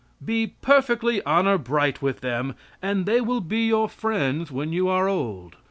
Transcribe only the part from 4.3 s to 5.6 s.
when you are old.